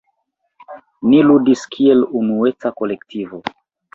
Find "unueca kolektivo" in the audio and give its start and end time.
2.21-3.43